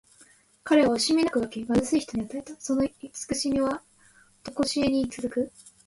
[0.63, 2.55] 彼は惜しみなく分け、貧しい人に与えた。
[2.59, 3.83] その慈しみは
[4.43, 5.51] とこしえに続く。